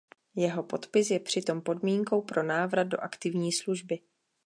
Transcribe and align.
Jeho 0.35 0.63
podpis 0.63 1.11
je 1.11 1.19
přitom 1.19 1.61
podmínkou 1.61 2.21
pro 2.21 2.43
návrat 2.43 2.83
do 2.87 2.99
aktivní 3.01 3.53
služby. 3.53 3.99